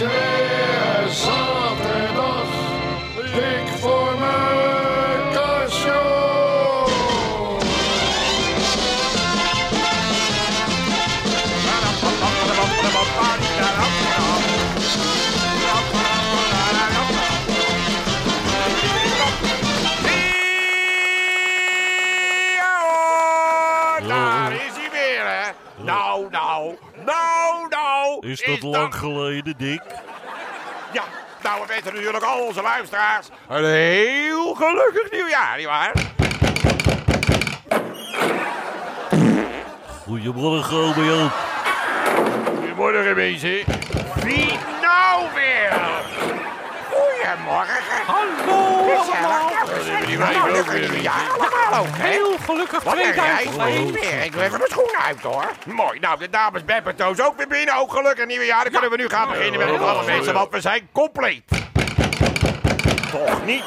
[0.00, 0.37] is
[28.40, 29.82] Is dat lang geleden, Dick?
[30.92, 31.02] Ja,
[31.42, 35.92] nou, we weten natuurlijk al onze luisteraars een heel gelukkig nieuwjaar, nietwaar?
[40.06, 41.32] Goedemorgen, ome Joop.
[42.58, 43.62] Goedemorgen, mensen.
[44.24, 45.72] Wie nou weer?
[46.98, 47.82] Goedemorgen.
[48.06, 49.50] Hallo allemaal.
[50.18, 52.08] Nou, nieuwjaar allemaal ook, hè?
[52.08, 53.92] Heel gelukkig Wat een reis 2001.
[53.92, 54.24] weer.
[54.24, 55.50] Ik doe even mijn schoenen uit, hoor.
[55.66, 55.98] Mooi.
[55.98, 57.76] Nou, de dames Beppe Toos ook weer binnen.
[57.76, 58.62] Ook gelukkig nieuwjaar.
[58.62, 61.42] Dan kunnen we nu gaan beginnen met het alle mensen, want we zijn compleet.
[63.10, 63.64] Toch niet?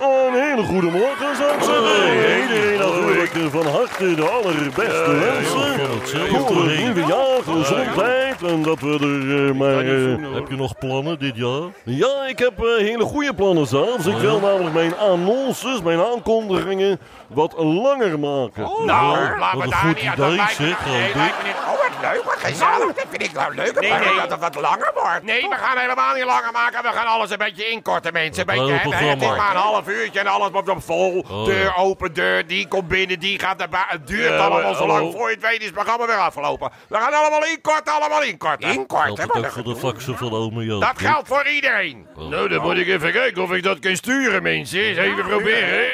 [0.00, 2.40] Een hele goede morgen, zou ik zeggen.
[2.42, 6.46] Iedereen natuurlijk van harte de allerbeste wensen.
[6.46, 7.94] Voor het nieuwe jaar, gezondheid
[8.42, 9.78] en dat we er eh, maar...
[9.84, 11.62] eh, heb je nog plannen dit jaar?
[11.84, 14.06] Ja, ik heb eh, hele goede plannen zelfs.
[14.06, 18.62] Ik wil namelijk mijn annonces, mijn aankondigingen wat langer maken.
[18.62, 20.16] Nou, Ja, wat we een daar goed niet...
[20.16, 21.14] Lijkt me- nee, Dick.
[21.14, 22.94] lijkt me niet- Oh, wat leuk, wat gezellig.
[22.94, 23.80] Dat vind ik nou leuk.
[23.80, 24.14] Nee, nee.
[24.14, 25.22] Dat het wat langer wordt.
[25.22, 26.82] Nee, we gaan helemaal niet langer maken.
[26.82, 28.40] We gaan alles een beetje inkorten, mensen.
[28.48, 31.24] Een beetje, het is maar een half uurtje en alles wordt op vol.
[31.30, 33.98] Oh, deur open, deur, die komt binnen, die gaat naar buiten.
[33.98, 35.12] Het duurt allemaal zo lang.
[35.12, 36.70] Voor je het weet is het programma weer afgelopen.
[36.88, 38.68] We gaan allemaal inkorten, allemaal inkorten.
[38.68, 40.80] Geldt Inkorten, wat ook voor de faxen van ome Joop?
[40.80, 42.06] Dat geldt voor iedereen.
[42.16, 44.80] Nou, dan moet ik even kijken of ik dat kan sturen, mensen.
[44.80, 45.90] Eens even proberen.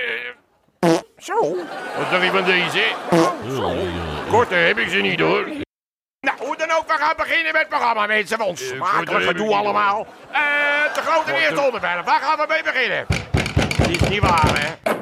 [1.18, 1.56] Zo.
[1.96, 2.82] Wat dacht je van deze?
[4.30, 5.44] Korter heb ik ze niet, hoor.
[6.20, 8.38] Nou, hoe dan ook, we gaan beginnen met het programma, mensen.
[8.38, 10.06] Want smakelijk gedoe allemaal.
[10.32, 10.40] Eh,
[10.94, 12.04] de grote eerste onderwerp.
[12.06, 13.06] Waar gaan we mee beginnen?
[13.90, 14.96] Is niet waar, hè?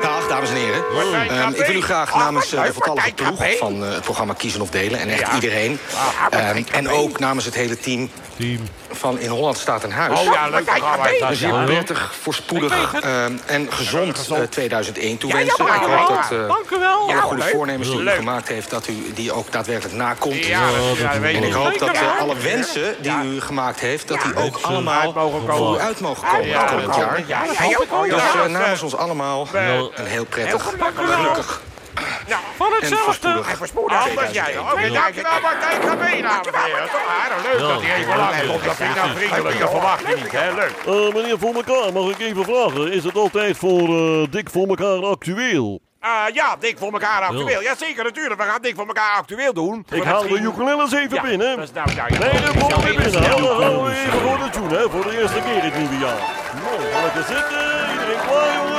[0.00, 0.82] Dag, dames en heren.
[1.28, 4.60] Ehm, ik wil u graag namens eh, de voltallige ploeg van eh, het programma Kiezen
[4.60, 4.98] of Delen...
[5.00, 5.34] en echt Ja.
[5.34, 5.78] iedereen,
[6.30, 8.58] Ah, ehm, en ook namens het hele team Team.
[8.90, 10.18] van In Holland staat een huis...
[10.18, 10.70] Oh ja, leuk
[11.28, 15.64] een zeer prettig, voorspoedig ehm, en gezond eh, 2001 toewensen.
[15.66, 17.10] ja, ik hoop dat eh, Dank u wel.
[17.10, 18.70] alle goede voornemens die u gemaakt heeft...
[18.70, 20.46] dat u die ook daadwerkelijk nakomt.
[21.12, 24.08] En ik hoop dat eh, alle wensen die u gemaakt heeft...
[24.08, 25.56] dat die ook allemaal Uit mogen komen.
[25.56, 27.16] voor u uit mogen komen Ja, komend dat jaar.
[28.08, 29.88] Dus eh, namens ons allemaal Ja.
[29.94, 30.94] een heel prettig, gelukkig.
[30.94, 31.60] gelukkig
[32.28, 33.28] Nou, Van en hetzelfde.
[33.28, 34.08] en voorspoedig.
[34.08, 34.58] Anders jij.
[34.58, 35.80] Oké, dankjewel Martijn.
[35.80, 35.90] Toch
[37.22, 37.68] aardig leuk Ja.
[37.68, 38.64] dat hij even lang komt.
[38.64, 39.58] Dat vind ik nou vriendelijk.
[39.58, 40.52] Dat verwacht je niet, hè?
[40.54, 40.72] Leuk.
[40.86, 42.92] Eh, meneer Voor elkaar, mag ik even vragen?
[42.92, 45.80] Is het altijd voor eh, Dik voor elkaar actueel?
[46.00, 47.62] Eh, ja, dik voor elkaar actueel.
[47.62, 48.40] Jazeker, natuurlijk.
[48.40, 49.86] We gaan dik voor elkaar actueel doen.
[49.90, 51.56] Ik haal de ukuleles even Ja, binnen.
[51.56, 52.18] dat is nou, nou, ja.
[52.18, 53.22] Nee, de Zo kom weer binnen.
[53.22, 54.90] Dan gaan we even voor de tune, hè.
[54.90, 56.20] Voor de eerste keer dit nieuwe jaar.
[56.64, 57.90] Mooi, gaan lekker zitten.
[57.92, 58.69] Iedereen klaar,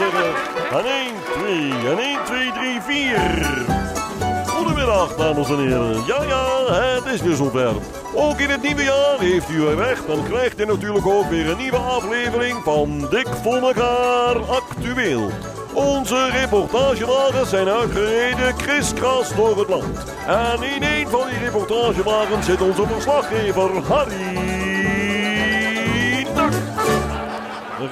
[0.00, 0.32] zeggen,
[0.72, 4.46] aan 1, 2, aan 1, 2, 3, 4.
[4.46, 6.04] Goedemiddag, dames en heren.
[6.06, 7.72] Ja, ja, het is weer zover.
[8.14, 11.50] Ook in het nieuwe jaar heeft u er recht en krijgt u natuurlijk ook weer
[11.50, 15.30] een nieuwe aflevering van Dik voor elkaar actueel.
[15.72, 20.14] Onze reportagewagens zijn uitgereden kriskras door het land.
[20.26, 24.59] En in een van die reportagewagens zit onze verslaggever Harry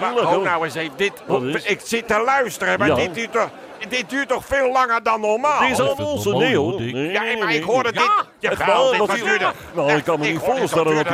[0.01, 0.93] Maar ho nou eens even.
[0.97, 1.13] Dit,
[1.55, 1.65] is?
[1.65, 2.95] ik zit te luisteren, maar Ja.
[2.95, 3.49] dit, duurt toch,
[3.89, 5.61] dit duurt toch veel langer dan normaal?
[5.69, 6.73] Deze Oh, annonce, normaal, nee oh, hoor.
[6.73, 6.95] hoor, Dick.
[6.95, 8.03] Nee, Ja, maar ik hoorde nee.
[8.03, 8.13] dit.
[8.41, 8.59] Ja, het
[8.91, 9.53] dit was hier- duurder.
[9.75, 11.05] Nou, ik kan me niet dit voorstellen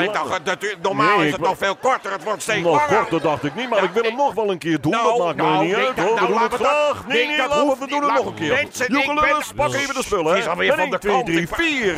[0.44, 2.12] dat duurt- Normaal Nee, is het nog veel korter.
[2.12, 4.58] Het wordt steeds Nog korter dacht ik niet, maar ik wil hem nog wel een
[4.58, 4.92] keer doen.
[4.92, 6.14] Nou, dat maakt nou, me niet nee, uit hoor.
[6.14, 7.06] We nou, doen het graag.
[7.06, 7.88] Nee, we het niet.
[7.88, 8.68] doen het nog een keer.
[9.14, 10.26] Ben- pak even de spullen.
[10.32, 11.26] Het is alweer van 1, de 2, kant.
[11.26, 11.94] 3, Ik- 4.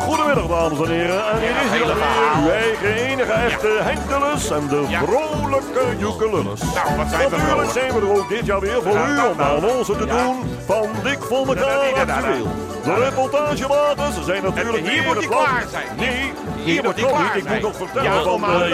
[0.00, 1.30] Goedemiddag, dames en heren.
[1.32, 2.42] En hier is hij alweer, verhaal.
[2.42, 6.60] uw eigen enige echte Henkelus en de vrolijke Joekelullus.
[6.60, 9.30] Nou, wat zijn we Natuurlijk zijn we er ook dit jaar weer voor u nou,
[9.30, 9.56] om de nou.
[9.64, 10.22] annonce te Ja.
[10.22, 12.46] doen van Dik voor elkaar actueel.
[12.84, 15.86] De reportagewagens zijn natuurlijk hier weer moet klaar zijn.
[15.96, 16.32] Nee,
[16.64, 17.34] Hier moet klaar niet.
[17.34, 17.54] Ik zijn.
[17.54, 18.68] moet nog vertellen Ja, van normaal, de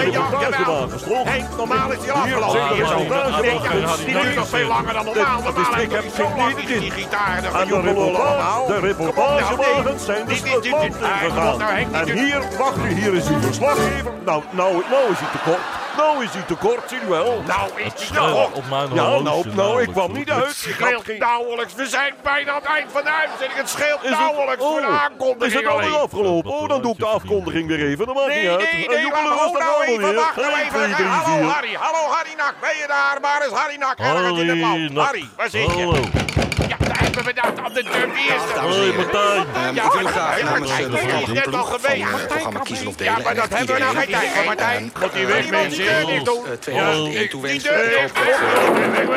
[1.02, 1.24] toch?
[1.24, 2.50] Nee, normaal is Hier afgelopen.
[2.50, 3.40] zijn de Hier reportagewagens.
[3.40, 5.40] Nee, ja, Die duurt nog veel langer dan normaal.
[5.42, 8.66] Normaal ik heb hij geen gitaar de, gejoekel reportage, allemaal.
[8.66, 10.04] de reportagewagens
[11.20, 14.12] dus En dit- hier, wacht u, hier is uw verslaggever.
[14.24, 15.60] Nou, nou, nou is hij te kort.
[15.96, 17.42] Nou is hij te kort, zie u wel.
[17.46, 18.52] Nou is die Ja, nog.
[18.52, 20.46] op mijn Ja, nou, nou, ik kwam niet uit.
[20.46, 21.18] Het scheelt geen...
[21.18, 21.74] nauwelijks.
[21.74, 23.52] We zijn bijna aan het eind van de uitzending.
[23.58, 26.50] Het scheelt Is het, nauwelijks voor de oh, is aankondiging het alweer afgelopen?
[26.50, 28.06] Oh, dan doe ik de afkondiging weer even.
[28.06, 28.58] Dat maakt Nee, niet uit.
[28.60, 29.38] nee, En nee, nou even, weer.
[29.38, 30.70] wacht nou 1, even.
[30.70, 31.50] 2, 3, Hallo 4.
[31.52, 33.18] Harry, hallo Harry Nak, ben je daar?
[33.20, 33.98] Waar is Harry Nak?
[33.98, 34.92] Ergens in het land.
[34.92, 35.04] Nak.
[35.04, 36.45] Harry, waar zit je?
[37.16, 38.12] Hebben we dat aan de deur?
[38.12, 38.62] Wie is dat?
[38.62, 38.92] Hoi.
[38.96, 39.74] Martijn.
[39.74, 42.10] Ja, ik wil graag namens Martijn, eh, de al ploeg van geweest.
[42.12, 43.12] het programma Kiezen of Delen...
[43.16, 44.90] Ja, maar dat hebben we nou geen tijd voor, Martijn.
[44.94, 45.82] ehm, Moet die eh, weg, mensen.
[45.84, 46.46] iemand Die die doen.
[46.46, 47.62] eh, 2001 toewenst.
[47.62, 48.10] Die deur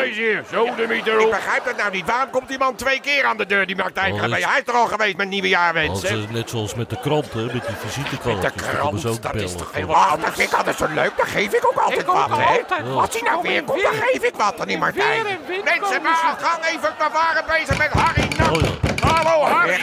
[0.06, 0.44] Ik hier.
[0.52, 1.32] Zo, de meter Ik op.
[1.32, 2.06] begrijp dat nou niet.
[2.06, 4.38] Waarom komt die man twee keer aan de deur, die Martijn Oh, Krabbe?
[4.38, 6.10] is- Hij is er al geweest met Als, nieuwejaarwensen.
[6.10, 8.54] eh, net zoals met de krant, hè, met die visitekaartjes.
[8.54, 11.12] De krant, dat is toch helemaal dat vind ik altijd zo leuk.
[11.18, 12.84] Dan geef ik ook altijd wat, hè.
[12.96, 15.24] Als hij nou weer komt, dan geef ik wat aan die Martijn.
[15.64, 18.89] Mensen, maar gang even, we waren bezig met Harry Nak.
[19.20, 19.26] Oh.
[19.26, 19.80] Hallo, Harry.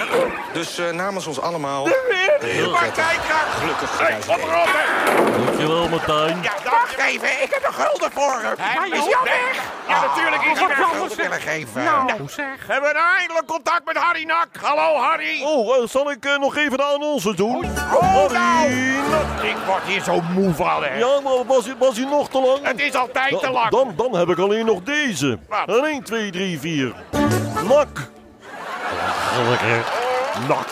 [0.52, 1.84] Dus eh, namens ons allemaal...
[1.84, 3.50] Weer, heel Martijn Krabbe.
[3.60, 4.42] Gelukkig Hey, 2001.
[4.42, 6.38] op erop, Dankjewel, Martijn.
[6.42, 7.28] Ja, wacht even.
[7.42, 8.92] Ik heb een gulden voor hem.
[8.92, 9.62] Is hij al weg?
[9.88, 10.78] Ja, natuurlijk is hij Ik weg.
[10.78, 11.84] een gulden willen geven.
[11.84, 14.46] Nou, We hebben nou eindelijk contact met Harry Nak.
[14.60, 15.42] Hallo, Harry.
[15.42, 17.64] Oh, eh, zal ik eh, nog even de annonce doen?
[17.94, 18.34] Oh, Harry
[19.10, 19.46] nou.
[19.48, 20.98] Ik word hier zo moe van, hè.
[20.98, 22.58] Ja, maar was, hij- was hij nog te lang?
[22.62, 23.68] Het is altijd te lang.
[23.70, 25.38] Dan, dan heb ik alleen nog deze.
[25.48, 25.82] Wat?
[25.84, 26.92] 1, 2, 3, 4.
[27.68, 27.88] Nak.
[30.48, 30.66] Nak.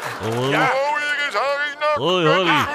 [0.50, 0.70] Ja.
[0.74, 1.94] Oh, hier is Harry Nak.
[1.94, 2.66] Hoi, Harry.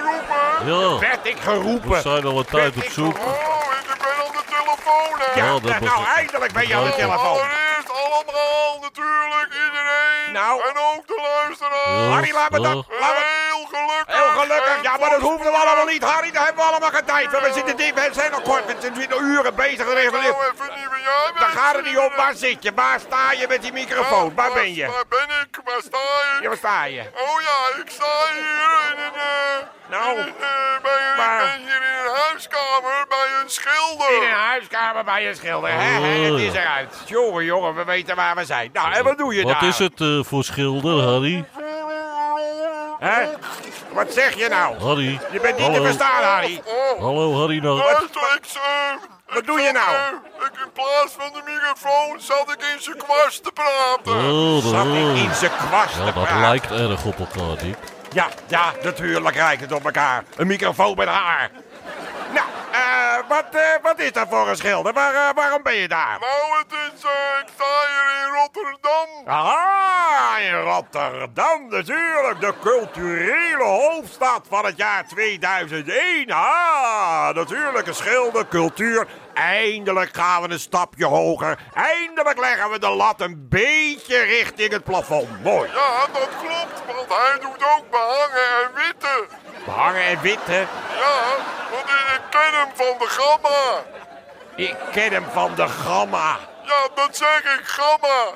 [0.65, 2.01] Ja, Werd ik we geroepen.
[2.01, 3.17] zijn al een tijd op zoek.
[3.17, 5.39] Oh, ik ben aan de telefoon, hè.
[5.41, 7.39] Ja, dat nou, eindelijk ben je aan de telefoon.
[7.39, 10.31] Allereerst allemaal natuurlijk iedereen.
[10.33, 10.61] Nou.
[10.69, 12.11] En ook de luisteraar.
[12.13, 12.85] Harry, laat me dat...
[12.87, 14.15] Heel gelukkig.
[14.15, 14.81] Heel gelukkig.
[14.81, 16.31] Ja, maar dat hoeven we allemaal niet, Harry.
[16.31, 17.41] Daar hebben we allemaal geen tijd voor.
[17.41, 18.65] We zitten diep, we zijn nog kort.
[18.65, 19.85] We zijn uren bezig.
[19.85, 20.88] Nou, even nieuwe jaarwensen.
[21.39, 22.09] Daar gaat het niet om.
[22.15, 22.71] Waar zit je?
[22.75, 24.35] Waar sta je met die microfoon?
[24.35, 24.85] Waar ben je?
[24.85, 25.59] Waar ben ik?
[25.65, 26.47] Waar sta Ja, je?
[26.47, 26.99] waar sta je?
[27.01, 28.41] Oh ja, ik sta hier
[28.91, 29.13] in een...
[29.13, 31.43] eh, Nou, in een, eh, bij een, waar?
[31.43, 34.15] ik ben hier in een huiskamer bij een schilder.
[34.15, 35.69] In een huiskamer bij een schilder.
[35.71, 36.61] Hè, Oh, het is ja.
[36.61, 36.95] eruit.
[37.05, 38.69] Jongen, jongen, we weten waar we zijn.
[38.73, 39.69] Nou, en wat doe je Wat daar?
[39.69, 41.45] is het eh, voor schilder, Harry?
[42.99, 43.27] Hè?
[43.93, 44.79] Wat zeg je nou?
[44.79, 45.19] Harry.
[45.31, 46.61] Je bent niet te verstaan, Harry.
[46.99, 47.77] Hallo, Harry Nak.
[47.77, 48.47] luister, ik,
[49.33, 49.95] Wat doe je nou?
[50.45, 54.13] ik, in plaats van de microfoon zat ik in zijn kwast te praten.
[54.31, 56.39] Oh, Zat ik dat, in zijn kwast ja, te dat praten.
[56.41, 57.77] lijkt erg op elkaar, Dick.
[58.13, 60.23] Ja, ja, natuurlijk lijkt het op elkaar.
[60.35, 61.51] Een microfoon met haar.
[63.19, 64.93] Eh, wat, eh, wat is dat voor een schilder?
[64.93, 66.17] Waar, eh, waarom ben je daar?
[66.19, 67.01] Nou, het is,
[67.41, 69.27] ik sta hier in Rotterdam.
[69.27, 72.39] Ah, in Rotterdam natuurlijk.
[72.39, 76.31] De culturele hoofdstad van het jaar 2001.
[76.31, 79.07] Ah, natuurlijk een schilder, cultuur.
[79.33, 81.59] Eindelijk gaan we een stapje hoger.
[81.73, 85.43] Eindelijk leggen we de lat een beetje richting het plafond.
[85.43, 85.69] Mooi.
[85.69, 89.27] Ja, dat klopt, want hij doet ook behangen en witte.
[89.65, 90.67] Behangen en witte.
[90.99, 91.21] Ja,
[91.71, 93.83] want ik ken hem van de gamma.
[94.55, 96.37] Ik ken hem van de gamma.
[96.63, 98.31] Ja, dat zeg ik, gamma.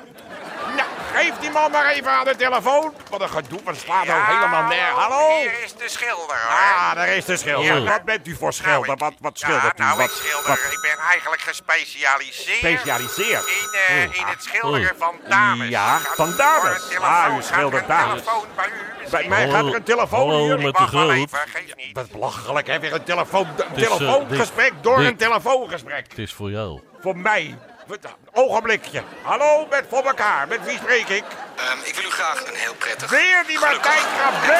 [1.14, 2.92] Geef die man maar even aan de telefoon.
[3.10, 4.84] Wat een gedoe, wat slaat ook helemaal neer.
[4.94, 5.40] Hallo?
[5.40, 6.58] Hier is de schilder, hoor.
[6.58, 7.74] Ah, daar is de schilder.
[7.82, 7.82] Ja.
[7.90, 8.80] Wat bent u voor schilder?
[8.86, 9.82] Nou, ik- Wat, wat ja, schildert u?
[9.82, 10.48] nou, Wat, ik schilder.
[10.48, 12.56] wat Ik ben eigenlijk gespecialiseerd.
[12.58, 13.46] specialiseert?
[13.46, 14.98] In, eh, in het schilderen Oh.
[14.98, 15.68] van dames.
[15.68, 16.96] Ja, van dames.
[17.00, 18.22] Ah, u er schildert een dames.
[18.22, 19.28] telefoon bij u Bij misschien?
[19.28, 20.58] mij gaat er een telefoon hallo, hier.
[20.58, 21.10] met- de groot.
[21.10, 21.90] even, geef niet.
[21.96, 22.78] Wat belachelijk, hè?
[22.80, 26.06] Weer een, telefoon, eh, telefoongesprek door een telefoongesprek.
[26.08, 26.80] Het is voor jou.
[27.00, 27.58] Voor mij.
[27.86, 27.98] Wat-
[28.32, 29.02] Ogenblikje.
[29.22, 30.48] Hallo, met voor elkaar.
[30.48, 31.24] Met wie spreek ik?
[31.56, 33.10] Ehm, ik wil u graag een heel prettig...
[33.10, 34.54] Weer die Martijn Krabbe.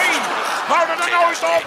[0.66, 1.64] Hou er nooit op.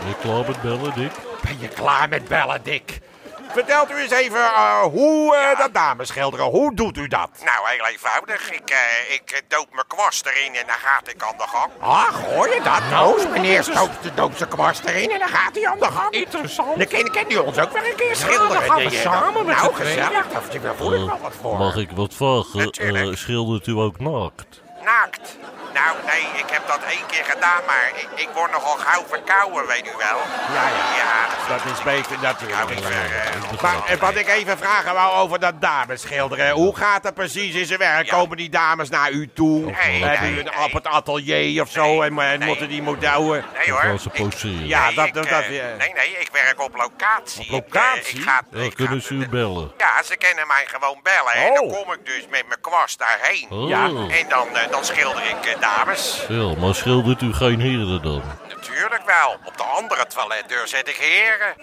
[0.00, 1.12] Ben je klaar met bellen, Dick?
[1.42, 2.98] Ben je klaar met bellen, Dick?
[3.54, 6.46] Vertelt u eens even eh, hoe eh, dat dames schilderen.
[6.46, 7.30] Hoe doet u dat?
[7.44, 8.52] Nou, heel eenvoudig.
[8.52, 11.70] Ik, eh, ik doop mijn kwast erin en dan gaat ik aan de gang.
[11.80, 13.28] Ach, hoor je dat nou?
[13.30, 16.10] Meneer stoopt de doopse kwast erin en dan gaat hij aan de gang.
[16.10, 16.76] Interessant.
[16.78, 18.48] Dan ken, ken u ons ook wel een keer schilderen.
[18.52, 20.26] dan gaan we samen met Nou, gezellig.
[20.62, 21.58] Daar voel ik wel wat voor.
[21.58, 22.58] Mag ik wat vragen?
[22.58, 23.10] Natuurlijk.
[23.10, 24.62] Eh, schildert u ook naakt?
[24.84, 25.36] Naakt.
[25.74, 29.66] Nou, nee, ik heb dat één keer gedaan, maar ik, ik word nogal gauw verkouden,
[29.66, 30.18] weet u wel.
[30.54, 30.96] Ja, ja.
[30.96, 32.68] Ja, Dat is beter natuurlijk.
[32.68, 36.50] Nou, eh, Maar eh, wat ik even vragen wou over dat dames schilderen.
[36.50, 38.06] Hoe gaat dat precies in zijn werk?
[38.06, 38.16] Ja.
[38.16, 39.60] Komen die dames naar u toe?
[39.60, 40.64] Nee, Hebben nee, u een nee.
[40.64, 41.82] op het atelier of zo?
[41.84, 42.48] Nee, en en nee.
[42.48, 43.44] moeten die modellen...
[43.54, 43.84] nee hoor.
[44.12, 44.32] Ik-?
[44.42, 45.48] Ja, nee, dat- ik, dat- eh, dat, eh.
[45.50, 47.52] nee, nee, ik werk op locatie.
[47.52, 48.18] Op Ik, eh, locatie?
[48.18, 49.72] Ik, ga, Ja, ik kunnen ga- ze u bellen?
[49.78, 51.32] Ja, ze kunnen mij gewoon bellen.
[51.32, 51.54] En Oh.
[51.54, 53.46] dan kom ik dus met mijn kwast daarheen.
[53.50, 53.68] Oh.
[53.68, 53.84] Ja.
[53.86, 56.24] En dan, eh, dan schilder ik eh, dames.
[56.28, 58.22] Ja, maar schildert u geen heren dan?
[58.48, 59.36] Natuurlijk wel.
[59.44, 61.54] Op de andere toiletdeur zet ik heren.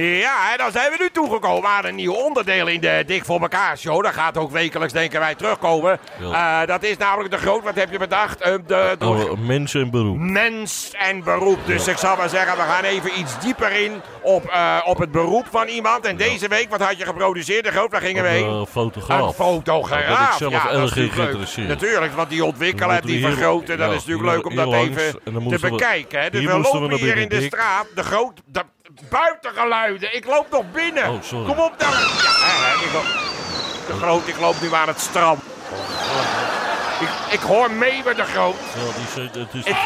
[0.00, 3.40] Ja, en dan zijn we nu toegekomen aan een nieuw onderdeel in de Dik voor
[3.40, 4.02] elkaar show.
[4.04, 5.98] Dat gaat ook wekelijks, denken wij, terugkomen.
[6.20, 6.60] Ja.
[6.62, 8.40] Eh, dat is namelijk de groot, wat heb je bedacht?
[8.40, 10.16] Eh, de, de Oh, mens en beroep.
[10.18, 11.58] mens en beroep.
[11.66, 15.10] Dus ik zal maar zeggen, we gaan even iets dieper in op, eh, op het
[15.10, 16.04] beroep van iemand.
[16.04, 17.90] En deze week, wat had je geproduceerd, de groot?
[17.92, 18.44] Waar gingen we heen?
[18.44, 19.34] Een Een fotograaf.
[19.34, 20.00] fotograaf.
[20.06, 21.68] Daar ben ik zelf dat erg in geïnteresseerd.
[21.68, 24.72] Natuurlijk, want die ontwikkelen en die hier- vergroten, dat is natuurlijk hier- leuk om dat
[24.72, 26.20] even te bekijken.
[26.20, 26.30] Hè.
[26.30, 28.62] Dus we lopen hier in de straat, de groot, de
[29.08, 30.16] buitengeluiden.
[30.16, 31.10] Ik loop nog binnen.
[31.10, 31.46] Oh, sorry.
[31.46, 31.90] Kom op dan.
[31.90, 33.04] Ja, ik loop,
[33.86, 35.42] de groot, ik loop nu aan het strand.
[37.30, 38.54] Ik, hoor mee met de groot.
[38.74, 39.76] Ja, die het is Het,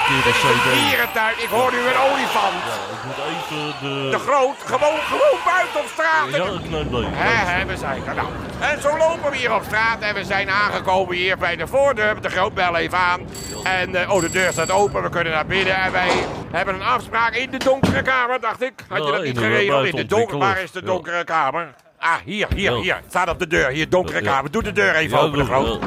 [0.64, 1.34] de dierentuin.
[1.38, 2.54] Ik hoor nu een olifant.
[2.68, 4.08] Ja, ik moet even de...
[4.10, 6.28] De groot, gewoon, gewoon buiten op straat.
[6.30, 7.14] Ja, ik.
[7.14, 8.28] Hè, hè, we zijn er nou.
[8.60, 12.20] En zo lopen we hier op straat en we zijn aangekomen hier bij de voordeur.
[12.20, 13.20] De groot bel even aan.
[13.64, 15.76] En, eh, oh, de deur staat open, we kunnen naar binnen.
[15.76, 16.10] En wij
[16.50, 18.72] hebben een afspraak in de donkere kamer, dacht ik.
[18.88, 19.86] Had je dat niet geregeld?
[19.86, 20.86] In de donkere, waar is de Ja.
[20.86, 21.74] donkere kamer?
[21.98, 22.80] Ah, hier, hier, Ja.
[22.80, 23.00] hier.
[23.08, 23.68] Staat op de deur.
[23.68, 24.50] Hier, donkere kamer.
[24.50, 25.78] Doe de deur even open, de groot.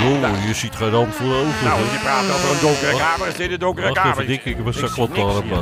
[0.00, 0.30] Ja.
[0.30, 1.64] Oh, je ziet geen hand voor ogen.
[1.64, 1.92] Nou, hè?
[1.92, 3.04] je praat over een donkere Wacht.
[3.04, 3.26] kamer.
[3.26, 4.12] Is dit een donkere Wacht kamer?
[4.12, 5.54] even, Dick, ik heb een me.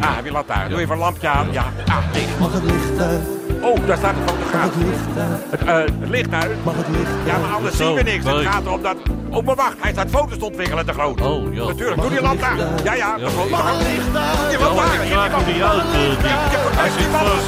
[0.00, 0.70] Ah, heb je lantaarn?
[0.70, 1.48] Doe even een lampje aan.
[1.52, 1.64] Ja.
[1.86, 2.26] Ah, nee.
[2.38, 3.20] Mag het licht uit?
[3.60, 4.64] Oh, daar staat de fotograaf.
[4.64, 5.40] Mag het licht uit?
[5.50, 6.64] Het, eh, het licht uit.
[6.64, 8.24] Mag het licht Ja, maar anders zien we niks.
[8.24, 8.96] Het gaat erom dat...
[9.30, 9.76] Oh, maar wacht.
[9.80, 11.20] Hij staat foto's te ontwikkelen, de groot.
[11.20, 11.64] Oh, ja.
[11.64, 12.00] Natuurlijk.
[12.00, 12.58] Doe die lamp aan.
[12.84, 13.16] Ja, ja.
[13.50, 14.52] Mag het licht uit?
[14.52, 15.48] Je maar aan.
[15.48, 16.36] ik uit, eh.
[16.80, 17.46] Hij zit vast.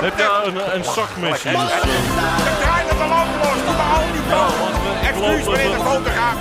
[0.00, 1.52] Heb je een, een zakmes hier?
[1.52, 3.64] Ik draai de lamp los.
[3.66, 4.77] Doe maar al die.
[5.22, 6.34] Excuus, meneer de fotograaf.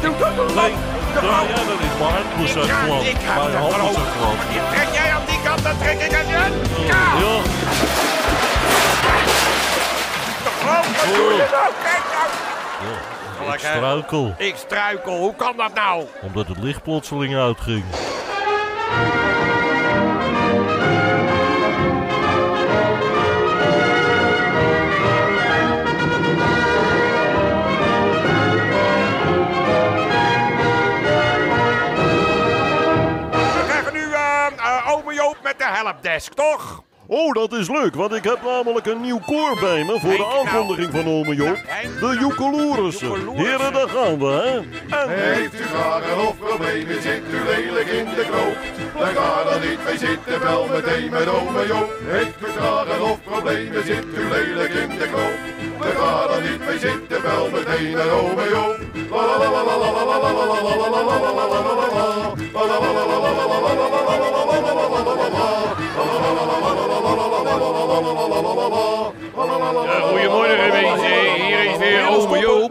[0.00, 0.44] Doe, doe, doe.
[0.54, 0.74] Nee,
[1.12, 3.04] jij dat is mijn hand glad.
[3.04, 3.94] ik ga Mijn hand groot.
[3.94, 4.72] zo glad.
[4.74, 6.54] Trek jij aan die kant, dan trek ik aan die kant.
[6.86, 6.96] Ja.
[7.20, 7.40] Ja.
[10.64, 11.72] Wat doe je nou?
[11.82, 12.02] Kijk
[13.38, 13.52] nou.
[13.54, 14.34] ik struikel.
[14.38, 15.16] Ik struikel.
[15.16, 16.04] Hoe kan dat nou?
[16.22, 17.84] Omdat het licht plotseling uitging.
[35.70, 36.82] Helpdesk, toch?
[37.12, 40.18] Oh, dat is leuk, want ik heb namelijk een nieuw koor bij me voor de
[40.18, 40.38] nou.
[40.38, 41.56] aankondiging van ome Joop.
[42.00, 43.36] De Joekeloerissen.
[43.36, 44.56] Heren, daar gaan we, hè.
[44.96, 48.56] En Heeft u vragen of problemen, zit u lelijk in de knoop?
[48.98, 51.92] Dan ga er niet mee zitten, bel meteen met ome Joop.
[52.04, 55.38] Heeft u vragen of problemen, zit u lelijk in de knoop?
[55.80, 58.78] Dan ga er niet mee zitten, bel meteen met ome Joop.
[66.90, 66.99] La
[67.50, 67.56] Ja,
[70.00, 72.70] goedemorgen mensen, hier is weer ome Joop.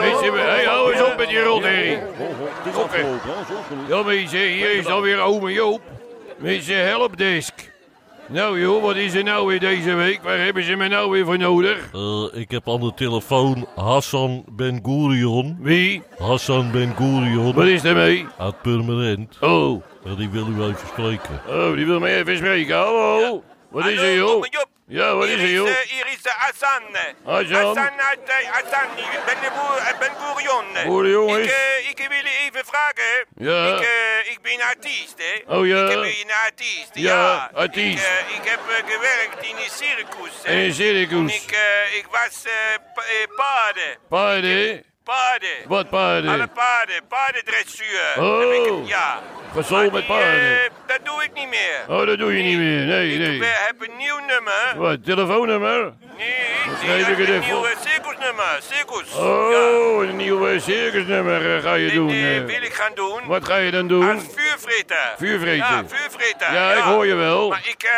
[0.00, 1.98] Mensen, hey, hou eens op met die rotherrie.
[3.88, 5.80] Ja mensen, hier is alweer ome Joop.
[6.38, 7.74] Mensen, helpdesk.
[8.28, 10.20] Nou joh, wat is er nou weer deze week?
[10.22, 11.88] Waar hebben ze me nou weer voor nodig?
[11.92, 15.58] Eh, ik heb aan de telefoon Hassan Ben Gurion.
[15.60, 16.02] Wie?
[16.18, 18.26] Hassan Ben Gurion Wat is er mee?
[18.38, 19.36] uit Purmerend.
[19.40, 19.82] Oh,
[20.16, 21.40] die wil u even spreken.
[21.48, 22.76] oh, die wil me even spreken.
[22.76, 23.42] Hallo?
[23.76, 24.44] Wat is er joh?
[24.88, 25.66] Ja, wat is er joh?
[25.66, 26.82] Hier is eh, Hassan.
[27.24, 28.00] Hassan?
[28.00, 28.98] Uit eh, Hassan.
[28.98, 30.64] Ik ben de boer, eh, Ben Gurion.
[30.76, 33.26] Gurion Ik, is- eh, ik wil even vragen.
[33.36, 33.66] Ja.
[33.76, 35.54] Ik, eh, ik ben artiest, hè.
[35.56, 35.82] Oh, ja.
[35.88, 36.90] Ik ben een artiest.
[36.92, 38.04] Ja, artiest.
[38.36, 40.32] Ik, eh, heb eh, gewerkt in een circus.
[40.44, 41.18] In een circus.
[41.18, 42.52] En ik, eh, ik was eh,
[42.94, 43.96] pa- eh, paarden.
[44.08, 44.84] Paarden?
[45.10, 45.56] Paarden.
[45.66, 46.50] Wat Alle paarden?
[46.52, 47.06] paarden.
[47.08, 48.00] Paardendressuur.
[48.18, 48.88] Oh.
[48.88, 49.20] Ja.
[49.54, 50.40] Gezond met paarden.
[50.64, 51.84] eh, dat doe ik niet meer.
[51.88, 52.80] Oh, dat doe je niet meer.
[52.84, 53.40] Nee, Ik nee.
[53.40, 54.72] eh, heb een nieuw nummer.
[54.76, 55.92] Wat, telefoonnummer?
[56.16, 56.34] Nee,
[56.82, 58.58] schrijf ik heb het een nieuw circusnummer.
[58.72, 59.10] Circus.
[59.12, 59.18] Ja.
[59.18, 62.10] Oh, een nieuwe circusnummer eh, ga je Dit doen.
[62.10, 62.44] eh, eh.
[62.44, 63.20] wil ik gaan doen.
[63.26, 64.10] Wat ga je dan doen?
[64.14, 65.14] Als vuurvreter.
[65.18, 65.56] Vuurvreter.
[65.56, 66.52] Ja, vuurvreter.
[66.52, 67.48] Ja, ik hoor je wel.
[67.48, 67.90] Maar ik,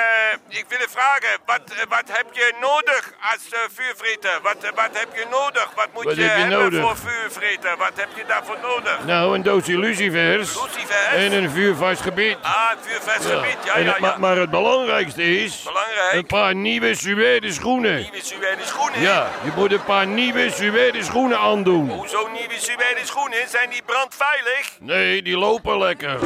[0.48, 4.38] ik wil vragen, wat, wat heb je nodig als vuurvreter?
[4.42, 5.68] Wat, wat heb je nodig?
[5.74, 6.80] Wat moet Wat je, je hebben nodig?
[6.82, 7.76] voor vuurvreter?
[7.76, 8.98] Wat heb je daarvoor nodig?
[9.04, 10.54] Nou, een doosje lucifers.
[10.62, 11.14] Lucifers?
[11.14, 12.36] En een vuurvast gebied.
[12.42, 13.56] Ah, een vuurvast gebied.
[13.64, 14.00] Ja, En ja, het- ja.
[14.06, 15.62] maar, maar het belangrijkste is...
[15.62, 16.12] Belangrijk.
[16.12, 17.94] Een paar nieuwe suède schoenen.
[17.96, 19.00] Nieuwe suède schoenen.
[19.00, 21.90] Ja, je moet een paar nieuwe suède schoenen aandoen.
[21.90, 23.48] Hoezo nieuwe suède schoenen?
[23.48, 24.70] Zijn die brandveilig?
[24.80, 26.18] Nee, die lopen lekker.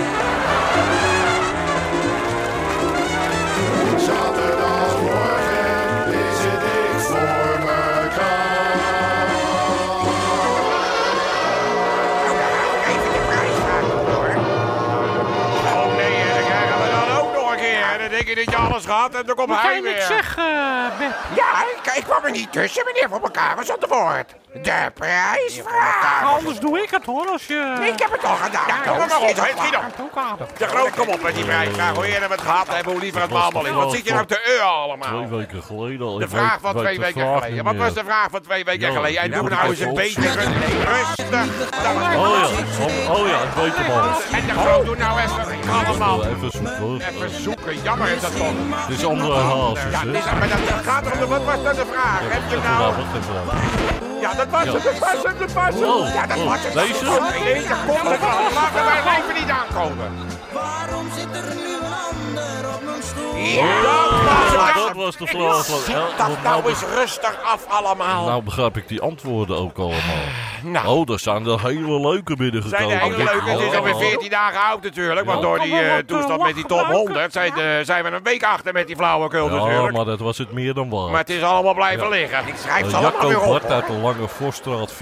[18.34, 19.92] keer dat je alles gehad en dan komt hij weer.
[19.94, 21.14] Wat ga je niet zeggen, Beb?
[21.34, 23.56] Ja, ik, ik kwam er niet tussen, meneer, voor elkaar.
[23.56, 24.34] We zonder voort.
[24.52, 26.24] De prijsvraag.
[26.36, 27.90] Anders doe ik het hoor, als je...
[27.92, 28.66] Ik heb het al gedaan.
[28.66, 29.28] Ja, kom maar op,
[29.58, 30.48] schiet op.
[30.58, 31.94] De groot, kom op met die prijsvraag.
[31.94, 33.72] Hoe eerder we het gehad hebben, hoe liever het allemaal is.
[33.72, 35.28] Wat zit je nou te eu Twee allemaal?
[35.28, 36.18] weken geleden al.
[36.18, 37.64] De vraag van twee weken geleden.
[37.64, 39.20] Wat was de vraag van twee weken geleden?
[39.20, 41.46] En die doe moet nou eens een beetje rustig.
[41.86, 42.46] Oh ja,
[42.84, 44.08] oh, oh ja, ik weet hem al.
[44.32, 46.24] En de groot, doe nou even allemaal.
[46.24, 47.00] Even zoeken.
[47.08, 48.52] Even zoeken, jammer is dat toch.
[48.74, 51.86] Het is andere hazes, Ja, het maar dat gaat erom, de- wat was dat de
[51.92, 52.20] vraag?
[52.20, 54.01] Heb je nou...
[54.22, 56.14] Ja, dat was het, dat was het, dat was het.
[56.14, 56.72] Ja, dat was het.
[56.72, 57.04] deze?
[57.04, 58.52] Nee, dat komt het wel.
[58.54, 60.10] Laten wij even niet aankomen.
[60.52, 63.36] Waarom zit er nu een ander op mijn stoel?
[63.36, 65.78] Ja, dat was de vraag van...
[65.78, 68.26] Zit El- dat nou nou, eens rustig af allemaal.
[68.26, 70.24] nou begrijp ik die antwoorden ook allemaal.
[70.62, 70.86] Nou.
[70.86, 72.88] Oh, daar zijn er hele leuke zijn binnengekomen.
[72.98, 73.50] de hele leuke.
[73.50, 75.26] Het is alweer 14 dagen oud natuurlijk.
[75.26, 77.52] Want door die eh, toestand met die top 100 zijn,
[77.84, 79.96] zijn we een week achter met die flauwekul Ja, natuurlijk.
[79.96, 81.10] maar dat was het meer dan waar.
[81.10, 82.46] Maar het is allemaal blijven liggen.
[82.46, 83.46] Ik schrijf Eh, ze allemaal weer op.
[83.48, 84.98] Bart uit de Lange Voorstraat 34A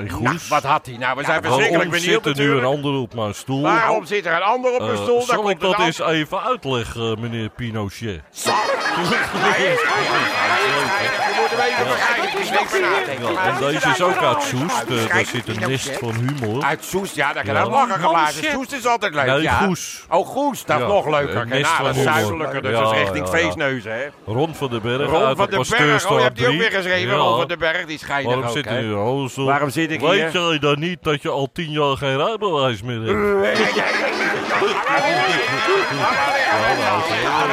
[0.00, 0.48] in Nou, Goes.
[0.48, 1.16] wat had hij nou?
[1.16, 2.84] We zijn verschrikkelijk Waarom benieuwd zit er nu een natuurlijk.
[2.84, 3.62] ander op mijn stoel?
[3.62, 5.16] Waarom zit er een ander op Eh, een stoel?
[5.18, 8.20] Daar zal ik komt dat eens even uitleggen, meneer Pinochet?
[8.30, 8.78] Zal ik?
[8.96, 9.88] Je moet hem even
[11.88, 11.88] begrijpen.
[13.32, 14.82] Ja, en deze is ook uit Soest.
[15.04, 16.62] Eh, daar zit een nest van humor.
[16.64, 17.62] Uit Soest, ja, daar kan Ja.
[17.62, 18.42] ook lachen geblazen.
[18.42, 18.52] shit.
[18.52, 19.58] Soest is altijd leuk, Nee, ja.
[19.58, 20.04] Goes.
[20.08, 21.46] Oh, Goes, dat is Ja, nog leuker.
[21.46, 22.12] nest nou, dat is van humor.
[22.20, 23.38] zuidelijker, dus Ja, dat is richting ja, ja.
[23.38, 24.06] Feestneuzen, hè.
[24.24, 26.52] Ron van den Berg Ron uit van de den Berg, oh, je hebt die ook
[26.52, 26.58] 3.
[26.68, 27.16] weer geschreven, Ja.
[27.22, 28.86] Ron van den Berg, die schijnt Waarom ook, zit hij?
[29.44, 30.48] Waarom zit ik Weet hier?
[30.48, 34.09] jij dan niet dat je al tien jaar geen rijbewijs meer hebt?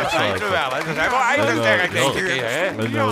[0.01, 0.81] Dat zijn ze wel, hè.
[0.87, 2.65] Ze zijn wel ijzersterk eh, deze keer, hè.
[2.65, 3.05] en, Ja,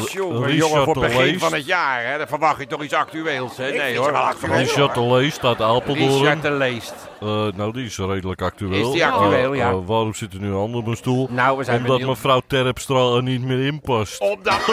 [0.48, 2.18] eh, jongen, voor het begin van het jaar, hè.
[2.18, 3.72] Dan verwacht je toch iets actueels, hè.
[3.72, 4.34] Nee, hoor.
[4.42, 6.12] Richard de Leest uit Apeldoorn.
[6.18, 6.94] Richard de Leest.
[7.22, 8.72] Eh, nou, die is redelijk actueel.
[8.88, 9.82] Is die actueel, Eh, ja.
[9.82, 11.28] waarom zit er nu een ander op mijn stoel?
[11.32, 12.10] Nou, we zijn Omdat benieuwd.
[12.16, 14.20] mevrouw Terpstra er niet meer in past.
[14.20, 14.72] Omdat we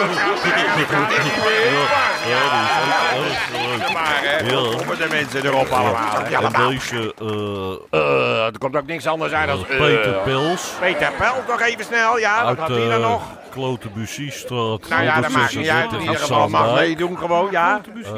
[0.89, 2.12] gaan dit niet meer in was.
[2.27, 4.79] Ja, die is ook Ja, erg leuk.
[4.79, 6.29] ja, maar, de mensen erop allemaal, hè.
[6.29, 9.59] Ja, En maar- deze eh, Eh, er komt ook niks anders uit dan...
[9.67, 12.37] eh, Peter Pels Peter Pels, nog even snel, ja.
[12.39, 13.21] Wat uit had hij dan de nog?
[13.51, 14.89] Klote Bussiestraat.
[14.89, 15.91] Nou ja, dat maakt niet uit.
[15.91, 17.81] In ieder geval mag meedoen gewoon, ja.
[18.03, 18.09] Eh.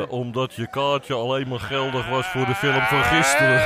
[0.00, 3.62] Eh, omdat je kaartje alleen maar geldig was voor de film van gisteren.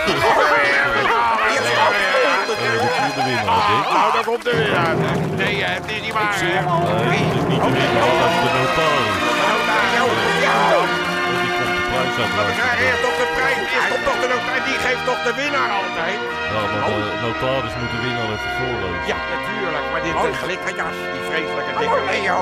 [3.18, 3.86] Eh, de winnaar, ik.
[3.96, 4.98] Nou, daar komt er uit.
[5.06, 5.12] hè.
[5.42, 6.58] Nee, hè, het is niet waar, hè.
[6.58, 9.16] Eh, het is niet de winnaar, dat is de notaris.
[9.48, 10.84] Nou,
[11.28, 12.56] Eh, die komt de prijs uitreiken.
[12.62, 13.56] krijgen eerst toch de prijs.
[13.74, 14.64] Eerst komt toch de notaris.
[14.68, 16.18] Die geeft toch de winnaar altijd.
[16.54, 19.06] Ja, maar de notaris moet de winnaar even voorlezen.
[19.12, 19.84] Ja, natuurlijk.
[19.92, 20.96] Maar dit is glitterjas.
[21.14, 22.40] Die vreselijke dikke Leo.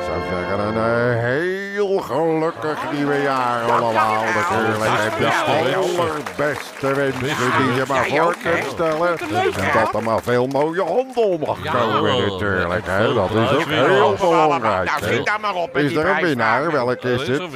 [0.00, 4.24] Ik zou zeggen, een eh, heel gelukkig nieuwe jaar allemaal.
[4.24, 4.90] Natuurlijk.
[5.06, 9.18] En de allerbeste wensen die je maar voor kunt stellen.
[9.18, 12.86] En dat er maar veel mooie handel mag komen natuurlijk.
[12.86, 13.14] Hè.
[13.14, 14.90] Dat is ook heel belangrijk.
[15.00, 15.80] Hè.
[15.80, 16.72] Is er een winnaar?
[16.72, 17.50] Welke is het?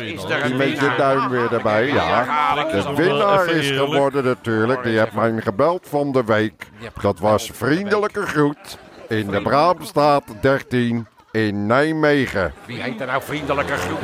[0.44, 2.54] Die met je duim weer erbij, ja.
[2.54, 4.82] De winnaar is geworden natuurlijk.
[4.82, 6.70] Die heeft mij gebeld van de week.
[7.00, 8.78] Dat was Vriendelijke Groet
[9.08, 12.52] in de Braamstraat 13 in Nijmegen.
[12.66, 13.98] Wie heet er nou vriendelijke groet?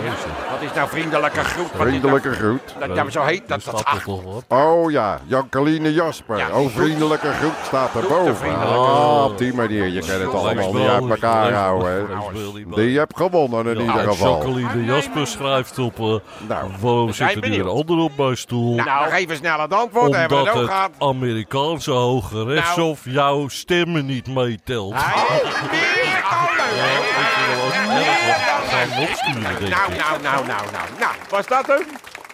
[0.61, 1.73] Wat is nou vriendelijke groet?
[1.73, 2.61] Wat is Vriendelijke Groet.
[2.79, 3.64] nou- Dat, ja, zo heet dat.
[3.64, 4.44] dat toch wat?
[4.49, 6.37] Oh ja, Jankeline Jasper.
[6.38, 8.37] Ja, Oh, vriendelijke groet staat erboven.
[8.37, 9.87] vriendelijke Ah, op die manier.
[9.87, 12.09] Je kan het allemaal niet uit elkaar houden.
[12.75, 14.33] Die hebt gewonnen in ieder geval.
[14.35, 15.99] Jacqueline Jasper schrijft op...
[15.99, 16.05] eh,
[16.49, 17.73] Nou, waarom zijn zit er nu benieuwd.
[17.73, 18.75] een ander op mijn stoel?
[18.75, 20.14] nou, nog even snel het antwoord.
[20.14, 20.90] Hebben we Omdat het gehad.
[20.99, 24.94] Amerikaanse Hoge Rechtshof jouw stemmen niet meetelt.
[24.94, 25.42] Is leuk.
[25.42, 26.25] ik
[28.51, 30.89] ook gaan opsturen, Nou, nou, nou, nou, nou.
[30.99, 31.83] Nou, was dat hem?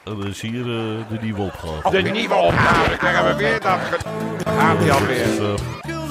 [0.05, 2.03] En dat is hier de nieuwe opgave.
[2.03, 2.89] De nieuwe opgave.
[2.89, 3.79] Dan krijgen we weer dat...
[4.59, 5.25] Gaat hij alweer.
[5.25, 5.59] Dus, eh, eh,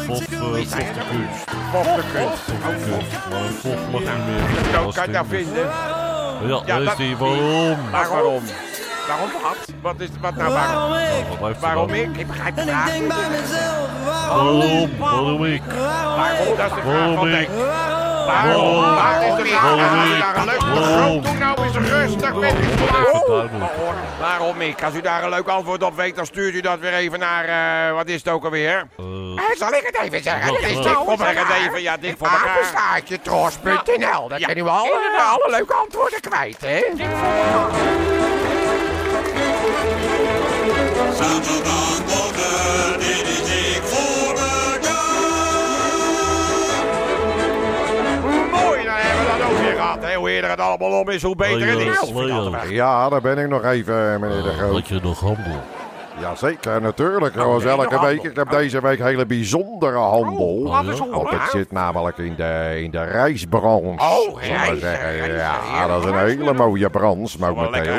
[0.08, 1.46] de kunst.
[1.72, 2.42] Pop de kunst.
[2.42, 3.30] Fof de kunst.
[3.30, 4.74] Maar een Fof mag niet meer.
[4.74, 5.66] Zo kan je dat vinden.
[5.66, 7.18] Ja, Ja, daar is die.
[7.18, 7.78] Waarom?
[7.92, 8.44] Maar waarom?
[9.08, 9.58] Waarom wat?
[9.82, 10.90] Wat is wat nou waarom?
[10.90, 11.56] Waarom ik?
[11.60, 12.18] Waarom ik?
[12.18, 13.08] Ik begrijp denk niet.
[13.08, 13.90] bij mezelf,
[14.28, 15.46] waarom Waarom?
[15.46, 15.62] Ik?
[16.16, 16.58] Waarom?
[16.58, 17.50] Dat is de vraag Waarom van ik?
[18.26, 18.38] Denk.
[18.38, 18.82] Waarom?
[18.82, 18.96] Waarom?
[18.96, 19.42] Waar is de
[20.36, 21.24] een leuk...
[21.24, 22.70] Doe nou eens rustig met die.
[24.20, 24.84] Waarom ik?
[24.84, 27.46] Als u daar een leuk antwoord op weet, dan stuurt u dat weer even naar...
[27.90, 28.88] eh, wat is het ook alweer?
[28.98, 30.54] Eh, Eh, zal ik het even zeggen?
[30.54, 31.36] Dat is dik voor elkaar.
[31.36, 32.50] het even, ja, dik voor elkaar.
[32.50, 34.28] Apenstaartje tros.nl.
[34.28, 35.00] Daar kunnen we alle,
[35.32, 36.82] alle leuke antwoorden kwijt, hè?
[41.66, 43.35] Zaterdagmorgen, dit is
[50.02, 50.10] dat.
[50.10, 50.16] Hè?
[50.16, 52.70] Hoe eerder het allemaal om is, hoe beter het is.
[52.70, 54.74] Ja, daar ben ik nog even, meneer de Groot.
[54.74, 55.62] Had je nog handel?
[56.20, 57.34] Jazeker, natuurlijk.
[57.34, 58.24] Zoals elke week.
[58.24, 60.56] Ik heb deze week hele bijzondere handel.
[60.56, 61.48] Oh, wat is Want ik dan?
[61.50, 64.04] zit namelijk in de, in de reisbranche.
[64.04, 65.34] Oh, zeggen.
[65.36, 67.96] Ja, dat is een hele mooie branche momenteel.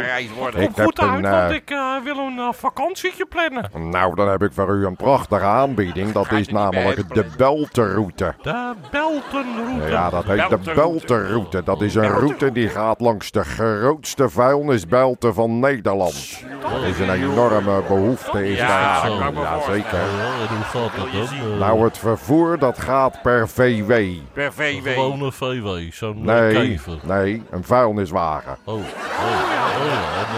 [0.56, 3.90] Ik heb goed uit, een, want eh, ik eh, wil een eh, vakantietje plannen.
[3.90, 6.12] nou, dan heb ik voor u een prachtige aanbieding.
[6.12, 8.34] Dat is namelijk de Beltenroute.
[8.42, 9.90] De Beltenroute.
[9.90, 11.62] Ja, dat heet de Beltenroute.
[11.64, 16.44] Dat is een route die gaat langs de grootste vuilnisbelten van Nederland.
[16.62, 19.08] Dat is een enorme behoefte, is Ja, daar.
[19.08, 19.80] dat kan ik me Ja, voorstellen.
[19.82, 19.98] zeker.
[19.98, 20.04] Ja,
[20.48, 21.52] en hoe gaat dat dan?
[21.52, 23.92] Eh, Nou, het vervoer dat gaat per VW.
[24.32, 24.88] Per VW.
[24.88, 26.92] Gewone VW, zo'n eh, Nee, kever.
[27.02, 28.56] nee, een vuilniswagen.
[28.64, 29.64] Oh, oh, oh ja.
[29.82, 29.88] En,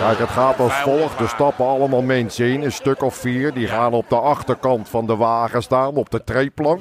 [0.01, 1.21] eh, Kijk, het gaat als volgt.
[1.21, 3.53] Er stappen allemaal mensen in, een stuk of vier.
[3.55, 6.81] Die gaan op de achterkant van de wagen staan, op de treeplank.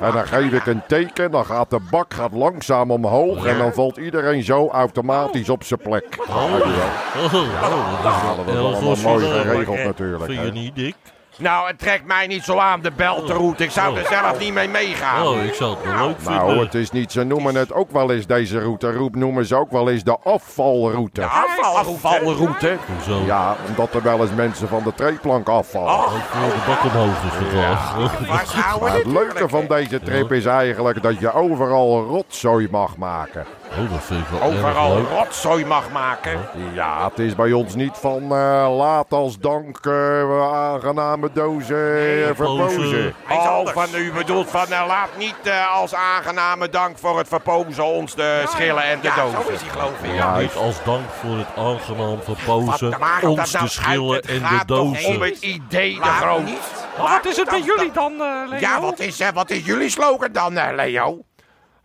[0.00, 3.44] En dan geef ik een teken, dan gaat de bak gaat langzaam omhoog.
[3.46, 6.04] En dan valt iedereen zo automatisch op zijn plek.
[6.28, 10.21] Oh, oh, oh, dat is Ja, dat is mooi geregeld natuurlijk.
[10.26, 10.44] Vind hè.
[10.44, 10.94] je niet, Dick?
[11.38, 13.64] Nou, het trekt mij niet zo aan, de Beltenroute.
[13.64, 15.26] Ik zou er zelf niet mee meegaan.
[15.26, 16.64] Oh, ik zou het wel leuk Nou, vinden.
[16.64, 18.92] het is niet, ze noemen het ook wel eens deze route.
[18.92, 21.24] Roep noemen ze ook wel eens de afvalroute.
[21.24, 22.76] Afvalroute.
[23.06, 23.20] Zo.
[23.26, 26.10] Ja, omdat er wel eens mensen van de treeplank afvallen.
[26.10, 31.20] Voor de bak omhoog is Maar we het leuke van deze trip is eigenlijk dat
[31.20, 33.46] je overal rotzooi mag maken.
[33.78, 35.08] Oh, dat vind ik wel erg overal leuk.
[35.08, 36.40] rotzooi mag maken?
[36.74, 42.34] Ja, het is bij ons niet van eh, laat als dank eh, aangename dozen eh,
[42.34, 43.14] verpozen.
[43.30, 47.84] Oh, van u bedoelt van uh, laat niet uh, als aangename dank voor het verpozen
[47.84, 49.42] ons de schillen en de ja, dozen.
[49.42, 50.14] zo is hij geloof ik.
[50.14, 54.26] Ja, Niet als dank voor het aangenaam verpozen, Wat ons nou de schillen uit?
[54.26, 55.14] Het en de dozen.
[55.14, 56.44] om het idee de groot.
[56.44, 56.58] niet.
[56.98, 58.58] Maar wat is het met jullie dan, eh, Leo?
[58.58, 61.24] Ja, wat is, uh, wat is jullie slogan dan, uh, Leo?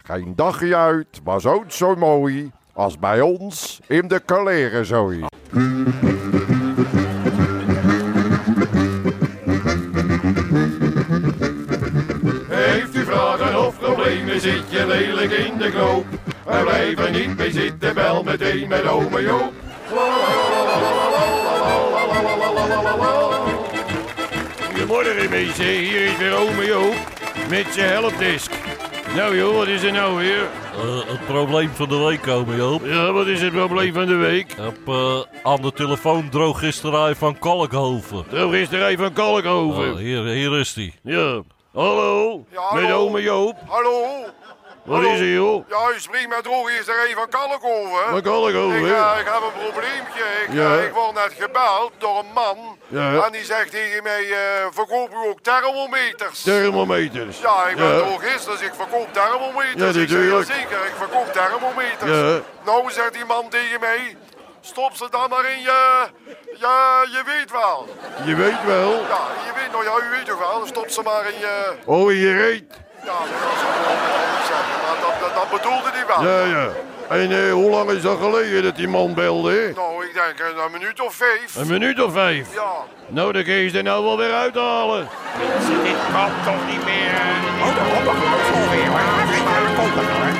[0.08, 5.26] Geen dagje uit was ooit zo mooi als bij ons in de Kalerenzooi.
[12.48, 16.06] Heeft u vragen of problemen, zit je lelijk in de knoop.
[16.46, 19.54] We blijven niet mee zitten, bel meteen met ome Joop.
[24.66, 26.96] Goedemorgen mensen, hier is weer ome Joop
[27.50, 28.67] met zijn helpdesk.
[29.18, 30.42] Nou joh, wat is er nou weer?
[30.74, 32.86] Eh, het probleem van de week komen, Joop.
[32.86, 34.52] Ja, wat is het probleem van de week?
[34.52, 38.26] Ik heb eh, aan de telefoon drooggisterij van Kalkhoven.
[38.30, 39.92] Drogisterij van Kalkhoven.
[39.92, 40.94] Oh, hier, hier is die.
[41.04, 41.42] Ja.
[41.74, 43.06] Hallo, Ja, met hallo.
[43.08, 43.56] ome Joop.
[43.68, 44.04] Hallo?
[44.84, 45.70] Wat is er joh?
[45.70, 48.10] Ja, u spreekt met drooggisterij van Kalkhoven.
[48.10, 48.78] Van Kalkhoven.
[48.86, 50.24] Ik, eh, ik heb een probleempje.
[50.48, 50.78] Ik, Ja.
[50.78, 52.78] eh, ik word net gebeld door een man.
[52.88, 53.26] Ja.
[53.26, 56.42] En die zegt tegen mij, eh, verkoop u ook thermometers?
[56.42, 57.40] Thermometers.
[57.40, 57.98] Ja, ik ben Ja.
[57.98, 59.74] drogist, dus ik verkoop thermometers.
[59.82, 60.46] Ja, ik zeg, natuurlijk.
[60.52, 62.12] zeker, ik verkoop thermometers.
[62.12, 62.40] Ja.
[62.66, 64.18] Nou, zegt die man tegen mij,
[64.62, 66.06] stop ze dan maar in je...
[66.60, 67.88] Ja, je weet wel.
[68.26, 68.92] Je weet wel.
[68.92, 70.66] Ja, je weet nou, ja, u weet toch wel.
[70.66, 71.74] Stop ze maar in je...
[71.86, 72.86] Oh, in je reet.
[73.08, 76.22] Ja, dat ik maar dat, dat, dat bedoelde hij wel.
[76.30, 76.68] Ja, ja.
[77.10, 79.52] En eh, hoe lang is dat geleden dat die man belde?
[79.52, 79.72] hè?
[79.82, 81.56] Nou, ik denk een, een minuut of vijf.
[81.56, 82.54] Een minuut of vijf?
[82.54, 82.72] Ja.
[83.08, 85.08] Nou, dan kun je ze er nou wel weer uithalen.
[85.38, 87.16] Mensen, dit kan toch niet meer.
[87.64, 89.00] Oh, daar komt nog een vol weer hoor.
[89.50, 90.32] Daar komt hoor.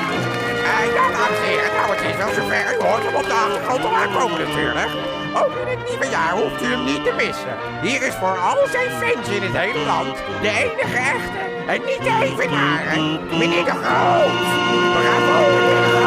[0.68, 2.64] Uh, ja, dames en heren, nou het is wel zover.
[2.74, 4.90] U hoort hem op de achtergrond al aankomen natuurlijk.
[5.40, 7.54] Ook in het nieuwe jaar hoeft u hem niet te missen.
[7.82, 12.02] Hier is voor al zijn fans in het hele land de enige echte en niet
[12.02, 13.38] de evenaren.
[13.38, 14.30] Meneer de Groot.
[14.94, 15.97] Bravo.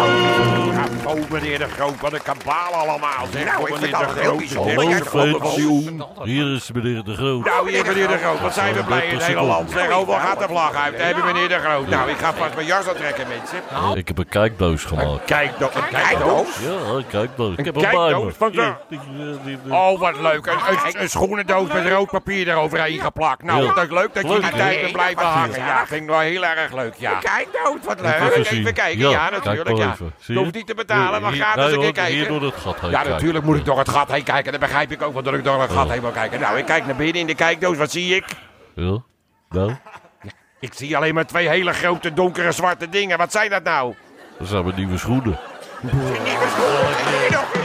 [1.02, 2.00] Bravo, meneer de Groot.
[2.02, 3.28] Wat een kabaal allemaal.
[3.32, 3.94] Zeg, nou, ik.
[3.94, 5.56] Hallo, Jij de fans.
[6.24, 7.46] Hier is meneer de Groot.
[7.46, 8.40] nou, hier meneer de Groot.
[8.42, 9.72] Wat zijn we blij in het hele land.
[9.72, 10.98] Zeg, overal gaat de vlag uit.
[10.98, 11.88] Daar hebben we meneer de Groot.
[11.88, 13.98] Nou, ik ga vast mijn jas aantrekken, mensen.
[13.98, 15.26] Ik heb een kijkdoos gemaakt.
[15.26, 16.48] Kijk, do- een kijkdoos.
[16.60, 17.56] Ja, een kijkdoos.
[17.58, 18.72] Ik heb Een kijkdoos eh,
[19.70, 20.46] Oh, wat leuk.
[20.46, 23.44] Een, een, een schoenendoos met rood papier eroverheen geplakt.
[23.44, 25.56] Nou, dat is leuk dat je die tijd blijven hangen.
[25.56, 27.12] Ja, vind ik wel heel erg leuk, ja.
[27.20, 28.46] Kijkdoos, wat leuk.
[28.52, 29.92] Even kijken, Ja, ja, kijk natuurlijk, maar ja.
[29.92, 30.14] even.
[30.20, 30.40] Zie Je je?
[30.40, 32.14] hoeft niet te betalen, maar Hier- gratis nee, een keer kijken.
[32.14, 34.52] Hier door het gat heen Ja, natuurlijk moet ik door het gat heen kijken.
[34.52, 36.40] Dat begrijp ik ook wel dat ik door het gat heen wil kijken.
[36.40, 37.78] Nou, ik kijk naar binnen in de kijkdoos.
[37.78, 38.26] Wat zie ik?
[38.76, 38.98] Ja,
[39.50, 39.76] nou,
[40.60, 43.18] Ik zie alleen maar twee hele grote donkere zwarte dingen.
[43.18, 43.94] Wat zijn dat nou?
[44.40, 45.40] dat zijn mijn nieuwe schoenen.
[45.82, 47.61] Nieuwe schoenen.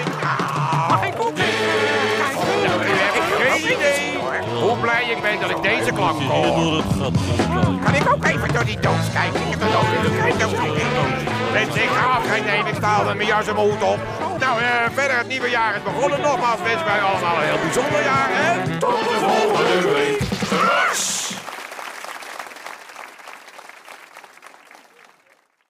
[5.10, 6.46] Ik ben dat ik deze klank hoor.
[6.46, 7.12] door het gat.
[7.84, 9.40] Kan ik ook even door die doos kijken?
[9.40, 11.06] Ik heb de kijkdoos gekeken.
[11.52, 12.66] Mensen, ik ga afscheid nemen.
[12.66, 13.98] Ik sta met mijn jas en mijn hoed op.
[14.38, 16.20] Nou, eh, verder het nieuwe jaar is begonnen.
[16.20, 18.30] Nogmaals wens ik wij allemaal een heel bijzonder jaar.
[18.30, 21.25] En tot de volgende week.